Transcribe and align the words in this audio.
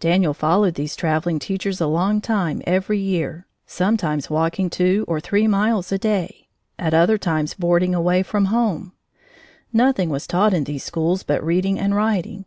Daniel 0.00 0.34
followed 0.34 0.74
these 0.74 0.96
traveling 0.96 1.38
teachers 1.38 1.80
a 1.80 1.86
long 1.86 2.20
time 2.20 2.60
every 2.66 2.98
year, 2.98 3.46
sometimes 3.64 4.28
walking 4.28 4.68
two 4.68 5.04
or 5.06 5.20
three 5.20 5.46
miles 5.46 5.92
a 5.92 5.98
day, 5.98 6.48
at 6.80 6.92
other 6.94 7.16
times 7.16 7.54
boarding 7.54 7.94
away 7.94 8.24
from 8.24 8.46
home. 8.46 8.90
Nothing 9.72 10.10
was 10.10 10.26
taught 10.26 10.52
in 10.52 10.64
these 10.64 10.82
schools 10.82 11.22
but 11.22 11.44
reading 11.44 11.78
and 11.78 11.94
writing. 11.94 12.44